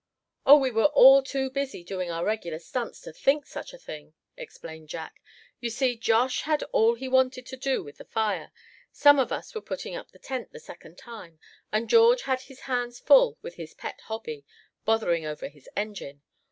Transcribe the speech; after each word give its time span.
"Oh! 0.47 0.57
we 0.57 0.71
were 0.71 0.85
all 0.85 1.21
too 1.21 1.51
busy 1.51 1.83
doing 1.83 2.09
our 2.09 2.25
regular 2.25 2.57
stunts 2.57 3.01
to 3.01 3.13
think 3.13 3.43
of 3.43 3.49
such 3.49 3.71
a 3.71 3.77
thing," 3.77 4.15
explained 4.35 4.89
Jack. 4.89 5.21
"You 5.59 5.69
see, 5.69 5.95
Josh 5.95 6.41
had 6.41 6.63
all 6.71 6.95
he 6.95 7.07
wanted 7.07 7.45
to 7.45 7.55
do 7.55 7.83
with 7.83 7.99
the 7.99 8.05
fire; 8.05 8.51
some 8.91 9.19
of 9.19 9.31
us 9.31 9.53
were 9.53 9.61
putting 9.61 9.95
up 9.95 10.09
the 10.09 10.17
tent 10.17 10.53
the 10.53 10.59
second 10.59 10.97
time; 10.97 11.39
and 11.71 11.87
George 11.87 12.23
had 12.23 12.41
his 12.41 12.61
hands 12.61 12.99
full 12.99 13.37
with 13.43 13.57
his 13.57 13.75
pet 13.75 14.01
hobby, 14.05 14.43
bothering 14.85 15.23
over 15.23 15.47
his 15.49 15.69
engine. 15.77 16.23